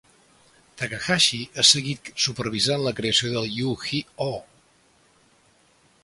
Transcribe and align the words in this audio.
Takahashi 0.81 1.41
ha 1.55 1.65
seguit 1.71 2.09
supervisant 2.23 2.85
la 2.87 2.93
creació 3.01 3.31
de 3.35 3.43
Yu-Gi-Oh! 3.59 4.41